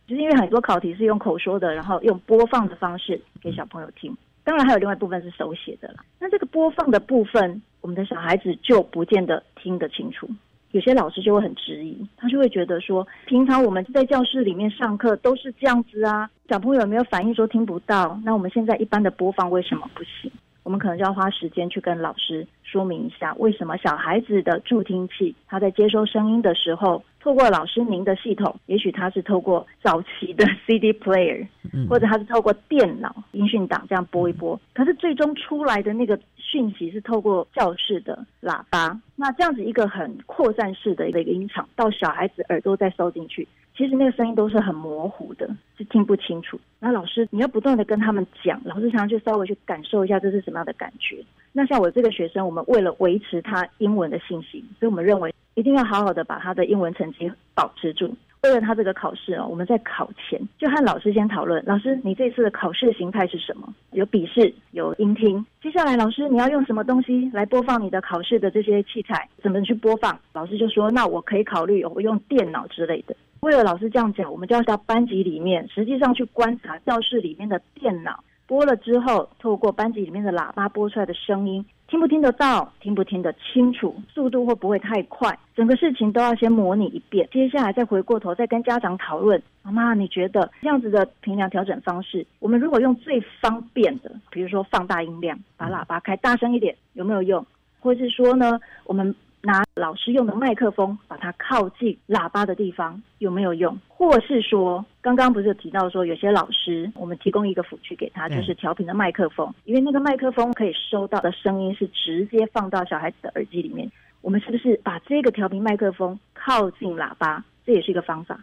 [0.07, 4.13] 就是因为很多考题是用口说的，然后用播放的方式给小朋友听。
[4.43, 6.03] 当然还有另外一部分是手写的了。
[6.20, 10.28] 那这个播放的部分，我们的小孩子就不见得听得清楚。
[10.72, 18.20] 有些老师就会很质疑，他就会觉得说，平常我们在教室里面上课都是这样子啊，小朋友有没有反应说听不到？
[18.24, 20.32] 那我们现在一般的播放为什么不行？
[20.63, 31.47] 我们可能就要花时间去跟老师说明一下，为什么小孩子的助听器他在接收声音的时候，透过老师您的系统，也许他是透过早期的 CD player，
[31.89, 43.47] 或者他是透过电脑音讯档这样播一播，可是最终出来的那个讯息是透过教室的喇叭，那这样子一个很扩散式的一个音场到小孩子耳朵再收进去。
[43.76, 46.59] 其实那个声音都是很模糊的，是听不清楚。
[46.82, 51.24] 那老师你要不断的跟他们讲，老师常常去稍微去感受一下这是什么样的感觉。
[51.52, 58.16] 那像我这个学生，我们为了维持他英文的信心，所以我们认为一定要好好的把他的英文成绩保持住。
[58.43, 63.68] 为了他这个考试哦，我们在考前就和老师先讨论，老师你这次的考试形态是什么？
[63.91, 65.45] 有笔试，有音听。
[65.62, 69.28] 接下来老师你要用什么东西来播放你的考试的这些器材？
[69.43, 70.18] 怎么去播放？
[70.32, 73.14] 老师就说，那我可以考虑我用电脑之类的。
[73.41, 89.39] 为了老师这样讲，我们就要到班级里面，实际上去观察教室里面的电脑播了之后，透过班级里面的喇叭播出来的声音，听不听得到，听不听得清楚，速度会不会太快，整个事情都要先模拟一遍，接下来再回过头再跟家长讨论。
[89.62, 97.45] 妈妈，你觉得这样子的平量调整方式，我们如果用最方便的，比如说放大音量，把喇叭开大声一点，有没有用？
[97.80, 99.16] 或是说呢，我们？
[99.42, 103.78] 拿老师用的麦克风，把它靠近喇叭的地方有没有用？
[103.88, 113.90] 或是说，刚刚不是有提到说，有些老师我们提供一个辅具给他，就是调频的麦克风，因为那个麦克风可以收到的声音是直接放到小孩子的耳机里面。
[114.22, 117.44] 我们是不是把这个调频麦克风靠近喇叭？
[117.66, 118.38] 这也是一个方法。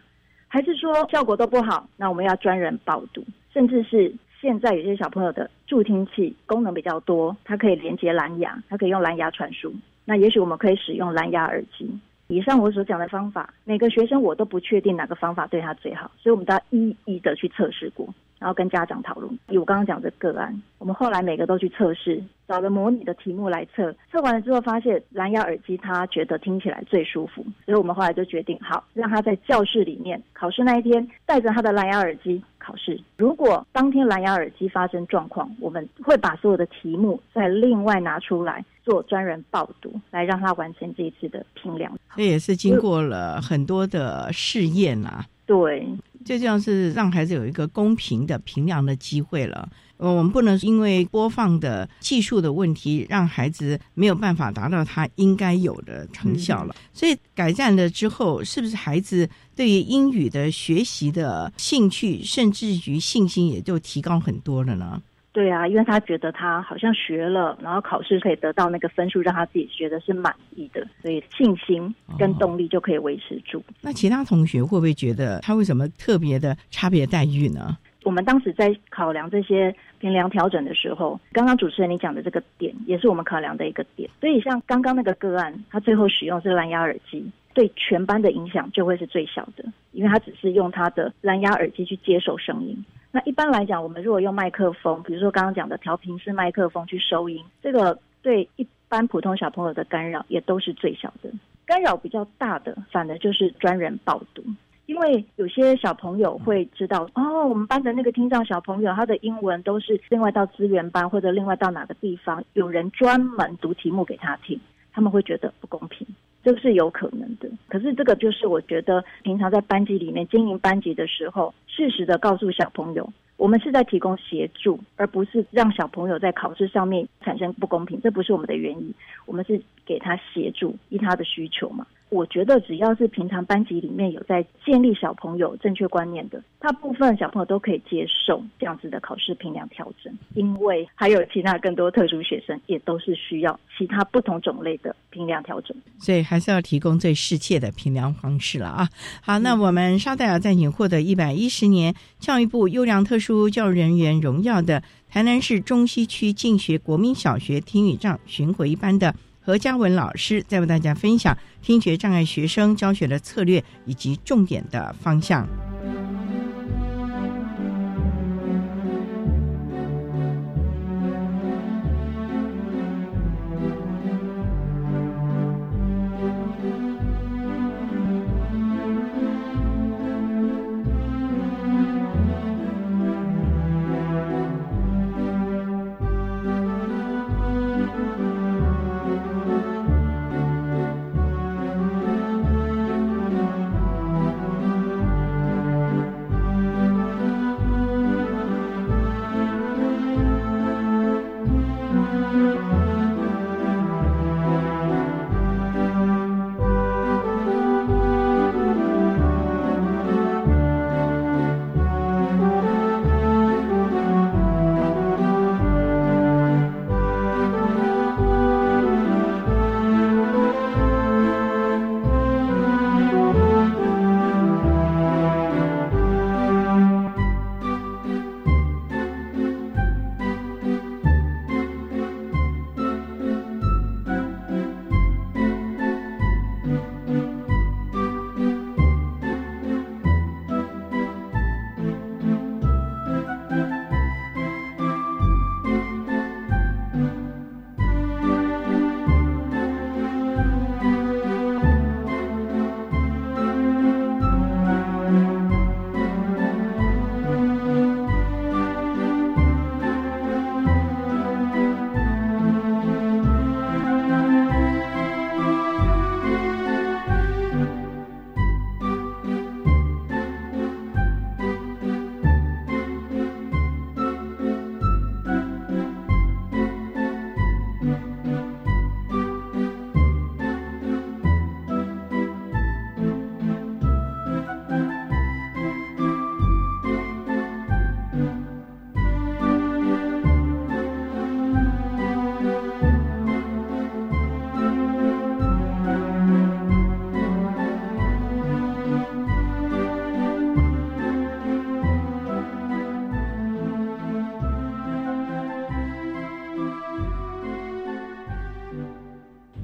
[0.47, 1.87] 还是说效果都不好？
[1.97, 3.23] 那我们要专人报读，
[3.53, 9.71] 甚至是现在有些小朋友的助听器功能比较多，它可以连接蓝牙，它可以用蓝牙传输。
[10.09, 11.99] 那也许我们可以使用蓝牙耳机。
[12.29, 18.07] 以上我所讲的方法，每个学生我都不确定哪个方法对他最好，所以我们都要一一的去测试过，
[18.39, 19.39] 然后跟家长讨论。
[19.49, 22.23] 以我刚刚讲的个案，我们后来每个都去测试。
[22.47, 32.97] 找了模拟的题目来测，测完了之后发现蓝牙耳机他觉得听起来最舒服，所以我们后来就决定，好让他在教室里面考试那一天带着他的蓝牙耳机考试。
[33.17, 41.91] 如果当天蓝牙耳机发生状况，我们会把所有的题目再另外拿出来做专人报读，来让他完成这一次的评量。
[42.15, 45.25] 这也是经过了很多的试验啊。
[45.47, 45.87] 对，
[46.25, 49.67] 就这样是让孩子有一个公平的评量的机会了。
[49.95, 56.75] 呃，我们不能因为播放的技术的问题，让孩子没有办法达到他应该有的成效了。
[56.93, 65.01] 所以改善了之后，是不是孩子对于英语的学习的兴趣，甚至于信心也就提高很多了呢？
[65.37, 73.63] 对啊，因为他觉得他好像学了，然后考试可以得到那个分数，让他自己觉得是满意的，所以信心跟动力就可以维持住。
[73.79, 77.77] 那其他同学会不会觉得他为什么特别的差别待遇呢？
[78.03, 84.09] 我们当时在考量这些平量调整的时候，刚刚主持人你讲的这个点，也是我们考量的一个点。
[84.19, 87.23] 所以像刚刚那个个案，他最后使用是蓝牙耳机，
[87.53, 92.83] 对全班的影响就会是最小的，因为他只是用他的蓝牙耳机去接受声音。
[93.11, 101.29] 那一般来讲，我们如果用麦克风，比如说刚刚讲的调频式麦克风去收音，这个对一般普通小朋友的干扰也都是最小的。
[101.65, 104.43] 干扰比较大的，反而就是专人报读。
[104.85, 114.57] 因为有些小朋友会知道，哦，我们班的那个听障小朋友，他的英文都是另外到资源班或者另外到哪个地方，有人专门读题目给他听，
[114.93, 116.07] 他们会觉得不公平，
[116.47, 117.49] 这是有可能的。
[117.67, 128.93] 可是这个就是我觉得平常在班级里面经营班级的时候，适时的告诉小朋友，我们是在提供协助，而不是让小朋友在考试上面产生不公平，这不是我们的原因，
[129.25, 131.85] 我们是给他协助，依他的需求嘛。
[132.09, 148.87] 我觉得只要是平常班级里面有在建立小朋友正确观念的，大部分小朋友都可以接受这样子的考试评量调整，因为还有其他更多特殊学生也都是需要其他不同种类的评量调整，所以还是要提供最适切的评量方式了啊。
[149.21, 159.13] 好，那我们稍待啊，在你获得一百一十年教育部优良特殊教育人员荣耀的台南市中西区进学国民小学听语障巡回班的。
[159.47, 165.47] 何嘉文老师在为大家分享听觉障碍学生教学的策略以及重点的方向。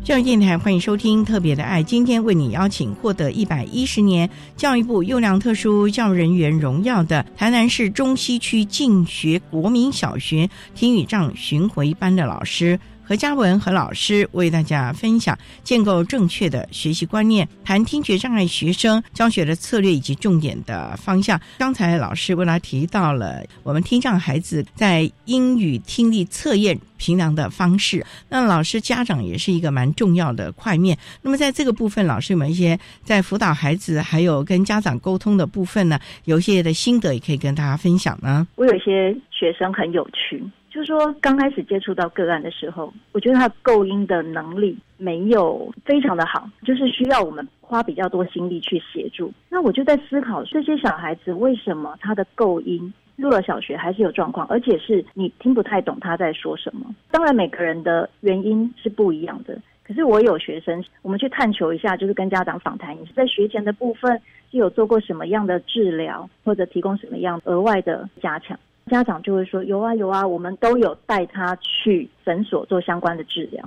[0.03, 12.77] 教育电台欢迎收听《特别的爱》，今天为你邀请获得一百一十年教育部优良特殊教育人员荣耀的台南市中西区进学国民小学听语障巡回班的老师。
[13.05, 21.39] 何嘉文和老师为大家分享建构正确的学习观念，谈听觉障碍学生教学的策略以及重点的方向。
[21.57, 30.97] 刚才老师为他提到了我们听障孩子在英语听力测验评量的方式，那老师家长也是一个蛮重要的块面。
[31.21, 35.99] 那么在这个部分，老师有没有一些在辅导孩子还有跟家长沟通的部分呢？
[36.23, 38.47] 有一些的心得也可以跟大家分享呢？
[38.55, 40.41] 我有一些学生很有趣。
[40.73, 49.31] 就是说，刚开始接触到个案的时候，我觉得他构音的能力没有非常的好，就是需要我们花比较多心力去协助。
[49.49, 56.83] 那我就在思考，这些小孩子为什么他的构音入了小学还是有状况，而且是你听不太懂他在说什么。
[57.11, 59.53] 当然，每个人的原因是不一样的。
[59.83, 64.19] 可可是我有学生，我们去探求一下，就是跟家长访谈，你是在学前的部分
[64.49, 68.57] 是有做过什么样的治疗，或者提供什么样额外的加强？
[68.87, 73.63] 家长就会说有啊有啊，我们都有带他去诊所做相关的治疗。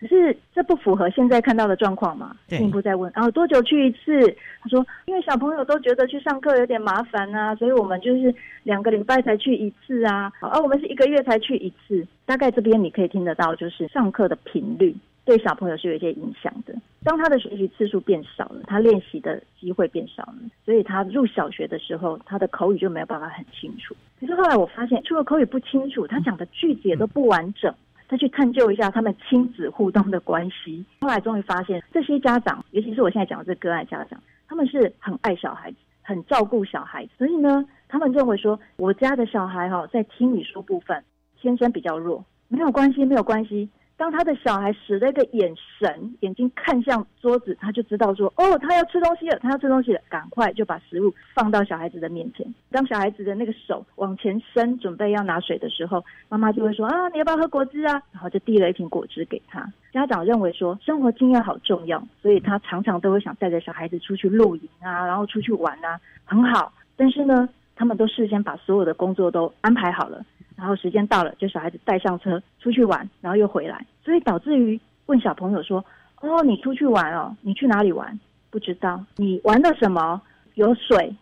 [0.00, 2.34] 可是这不符合现在看到的状况嘛？
[2.48, 4.34] 进一步再问，然后多久去一次？
[4.62, 12.06] 他说，因为小朋友都觉得去上课有点麻烦啊，所以我们就是两个礼拜才去一次啊，而我们是一个月才去一次。
[12.24, 14.96] 大概这边你可以听得到，就是上课的频率
[15.30, 16.74] 对小朋友是有一些影响的。
[17.04, 23.94] 当他的学习次数变少了，他练习的机会变少了，所以他入小学的时候，他的口语就没有办法很清楚。
[24.18, 27.72] 可是后来我发现，除了口语不清楚，他讲的句子也都不完整。
[28.08, 41.00] 再去探究一下他们亲子互动的关系，后来终于发现，这些家长，尤其是我现在讲的这个案家长，他们是很爱小孩子，很照顾小孩子，所以呢，他们认为说，我家的小孩哈，在听你说部分
[41.40, 43.70] 天生比较弱，没有关系，没有关系。
[44.00, 59.70] 当他的小孩使了一个眼神，眼睛看向桌子，他就知道说：“哦，他要吃东西了，他要吃东西了，赶快就把食物放到小孩子的面前。”当小孩子的那个手往前伸，准备要拿水的时候，妈妈就会说：“啊，你要不要喝果汁啊？”然后就递了一瓶果汁给他。
[59.92, 66.72] 家长认为说生活经验好重要，所以他常常都会想带着小孩子出去露营啊，然后出去玩啊，很好。
[66.96, 67.46] 但是呢，
[67.76, 70.24] 他们都事先把所有的工作都安排好了。
[70.60, 75.82] 然后时间到了，就小孩子带上车出去玩，然后又回来，所以导致于问小朋友说
[76.20, 78.20] ：“哦，你出去玩哦，你去哪里玩？
[78.50, 79.02] 不知道。
[79.16, 80.20] 你玩了什么？
[80.56, 81.16] 有水。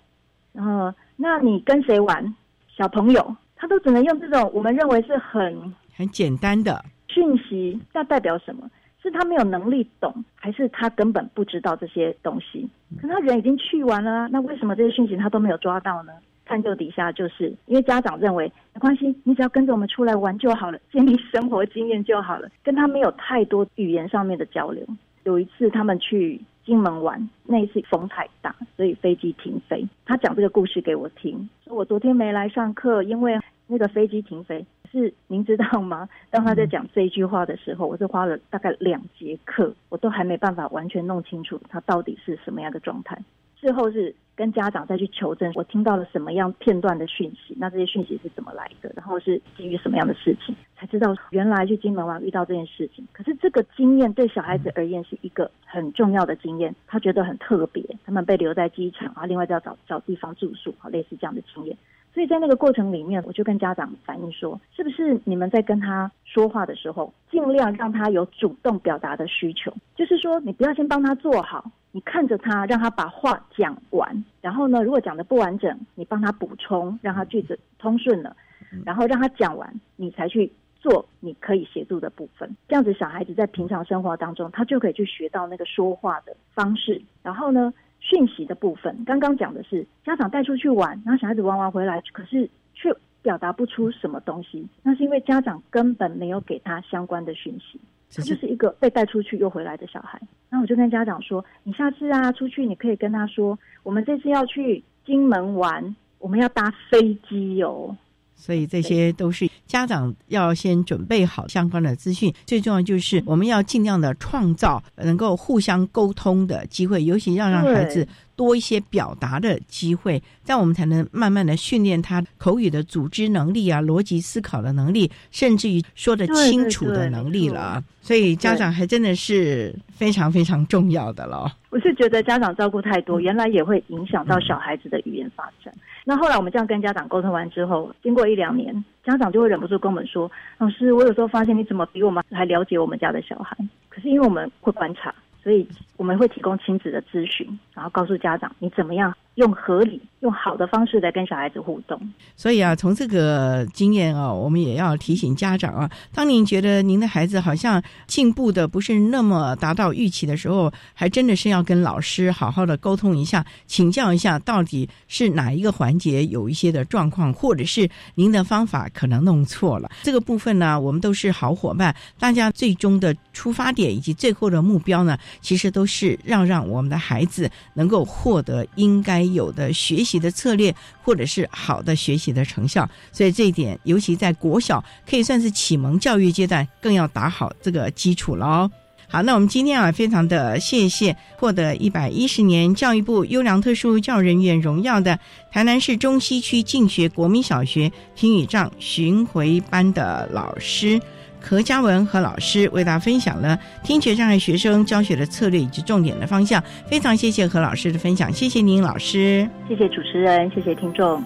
[0.52, 2.34] 然后，那你跟谁玩？
[2.66, 8.68] 小朋友，他都只能用这种我们认为是很很简单的讯息，那代表什么？
[9.00, 12.68] 是他没有能力懂，还是他根本不知道这些东西？
[13.00, 16.12] 可他人已经去完了，那为什么这些讯息他都没有抓到呢？”
[16.48, 24.82] 探究底下，就是因为家长认为没关系，你只要跟着我们出来玩就好了， 建立生活经验就好了，跟他没有太多语言上面的交流。
[25.24, 29.86] 有一次他们去金门玩，那一次风太大，所以飞机停飞。
[30.06, 34.64] 他讲这个故事给我听，说我昨天没来上课，因为那个飞机停飞。
[34.90, 36.08] 是您知道吗？
[36.30, 43.18] 当他在讲这一句话的时候，我是花了大概两节课，我都还没办法完全弄清楚他到底是什么样的状态。
[43.60, 53.06] 事后是跟家长再去求证，我听到了什么样片段的讯息，那这些讯息是怎么来的，然后是基于什么样的事情，才知道原来去金门湾遇到这件事情。
[53.12, 57.84] 可是这个经验对小孩子而言是一个很重要的经验，他觉得很特别。
[58.04, 61.76] 他们被留在机场啊，另外要找找地方住宿啊，类似这样的经验。
[62.18, 71.70] 所以在那个过程里面，我就跟家长反映说，是不是你们在跟他说话的时候，尽量让他有主动表达的需求，就是说你不要先帮他做好。
[71.92, 78.36] 你看着他，让他把话讲完，然后呢，如果讲的不完整，你帮他补充，让他句子通顺了，
[78.84, 82.52] 然后让他讲完，你才去做你可以协助的部分。
[82.66, 87.00] 这样子，小孩子在平常生活当中，他就可以去学到那个说话的方式。
[87.22, 97.80] 然后呢，讯息的部分，刚刚讲的是家长带出去玩，然后小孩子玩完回来，可是却表达不出什么东西，那是因为家长根本没有给他相关的讯息。
[98.10, 100.18] 他就是一个被带出去又回来的小孩，
[100.48, 107.94] 那我就跟家长说：“你下次啊出去，你可以跟他说，我们这次要去金门玩，我们要搭飞机哦。”
[108.38, 112.32] 所以这些都是家长要先准备好相关的资讯。
[112.46, 118.06] 最重要就是我们要尽量的创造能够互相沟通的机会，尤其要让孩子。
[118.38, 127.82] 多一些表达的机会，这样我们才能慢慢的训练他口语的组织能力啊，逻辑思考的能力，甚至于说的清楚的能力了。
[128.00, 131.52] 所以家长还真的是非常非常重要的了。
[131.70, 135.74] 我是觉得家长照顾太多，原来也会影响到小孩子的语言发展。
[136.04, 138.72] 那后来我们这样跟家长沟通完之后，经过一两年，
[139.04, 143.54] 家长就会忍不住跟我们说：“老师，我有时候发现你怎么比我们还了解我们家的小孩？
[143.90, 145.12] 可是因为我们会观察。”
[145.42, 145.66] 所以
[145.96, 151.98] 我们会提供亲子的咨询，然后告诉家长你怎么样用合理、用好的方式来跟小孩子互动。
[152.36, 169.88] 所以啊，从这个经验啊，我们也要提醒家长啊，当您觉得您的孩子好像进步的不是那么达到预期的时候，还真的是要跟老师好好的沟通一下，请教一下到底是哪一个环节有一些的状况，或者是您的方法可能弄错了。
[170.02, 175.16] 这个部分呢，我们都是好伙伴，大家最终的出发点以及最后的目标呢。
[175.40, 182.88] 其实都是要让我们的孩子能够获得应该有的学习的策略，或者是好的学习的成效。
[183.12, 188.70] 所以这一点，尤其在国小可以算是启蒙教育阶段，更要打好这个基础了哦。
[189.10, 195.18] 好，那我们今天啊，非常的谢谢获得一百一十年教育部优良特殊教育人员荣耀的
[195.50, 201.00] 台南市中西区进学国民小学听语障巡回班的老师。
[201.40, 206.62] 何嘉文何老师为大家分享了听觉障碍学生教学的策略以及重点的方向。
[206.86, 211.22] 非常谢谢何老师的分享，谢谢您老师，谢谢主持人，谢谢听众。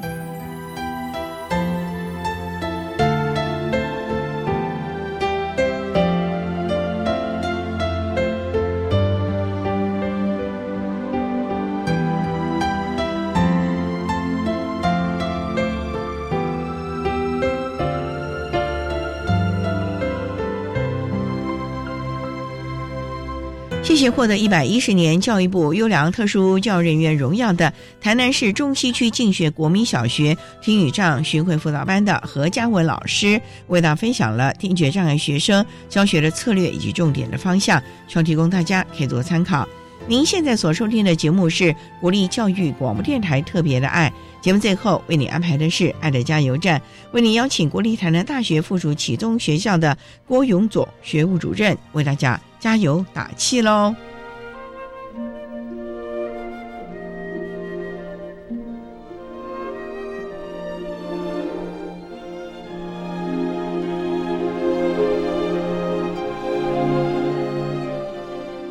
[24.03, 39.69] 谢谢获得一百一十年教育部优良特殊教育人员荣耀的台南市中西区静学国民小学听语障巡回辅导班的何嘉文老师，为大家分享了听觉障碍学生教学的策略以及重点的方向，希望提供大家可以做参考。
[40.09, 44.13] 您现在所收听的节目是国立教育广播电台特别的爱
[44.43, 46.83] 节目，最后为你安排的是爱的加油站，
[47.13, 52.39] 为你邀请国立台南大学附属启东学校的郭永佐学务主任为大家。
[52.61, 53.93] 加油打气喽！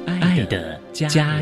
[0.05, 1.40] 爱的加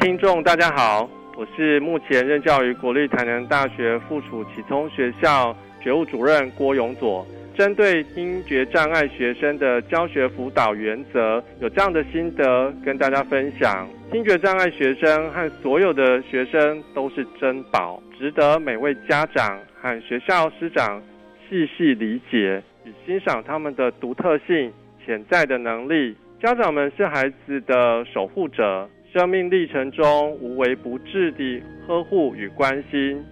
[0.00, 1.06] 听众，大家好。
[1.36, 13.86] 我是目前任教于国立台南大学附属启聪学校学务主任郭永佐，针对听觉障碍学生的教学辅导原则，有这样的心得跟大家分享。
[14.10, 21.02] 听觉障碍学生和所有的学生都是珍宝，值得每位家长和学校师长
[21.46, 24.72] 细细理解与欣赏他们的独特性、
[25.04, 26.16] 潜在的能力。
[26.42, 28.88] 家长们是孩子的守护者。
[29.12, 33.24] 生命历程中无微不至的呵护与关心，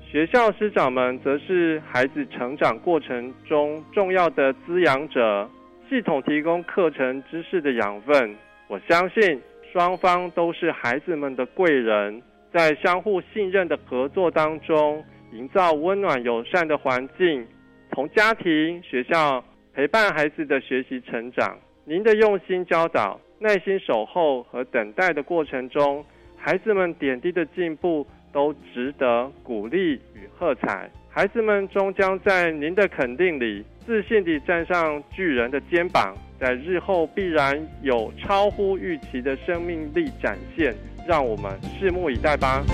[0.00, 5.46] 学校师长们则是孩子成长过程中重要的滋养者，
[5.90, 8.34] 系统提供课程知识的养分。
[8.66, 9.38] 我相信
[9.72, 17.46] 双方都是孩子们的贵人，在相互信任的合作当中，营造温暖友善的环境，
[17.92, 21.58] 从家庭、学校陪伴孩子的学习成长。
[21.84, 23.20] 您的用心教导。
[23.38, 26.04] 耐心守候和等待的过程中，
[26.36, 30.90] 孩子们点滴的进步都值得鼓励与喝彩。
[31.08, 40.74] 孩子们终将在您的肯定里，自信地站上巨人的肩膀，在日后必然有超乎预期的生命力展现。
[41.06, 42.64] 让我们拭目以待吧。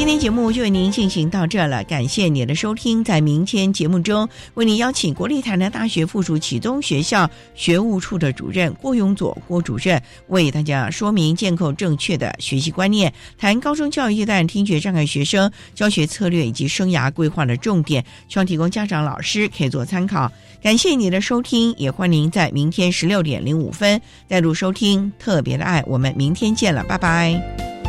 [0.00, 3.04] 今天节目就为您进行到这了，感谢您的收听。
[3.04, 20.32] 在明天节目中，为您邀请国立台南大学附属启东学校学务处的主任郭永佐郭主任，为大家说明建构正确的学习观念，谈高中教育阶段听觉障碍学生教学策略以及生涯规划的重点，希望提供家长老师可以做参考。
[20.62, 25.84] 感谢您的收听，也欢迎您在明天十六点零五分再度收听特别的爱。
[25.86, 27.79] 我们明天见了，拜拜。